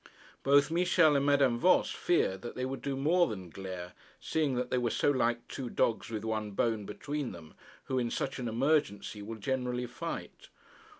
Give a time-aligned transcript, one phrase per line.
[0.41, 4.71] Both Michel and Madame Voss feared that they would do more than glare, seeing that
[4.71, 8.47] they were so like two dogs with one bone between them, who, in such an
[8.47, 10.49] emergency, will generally fight.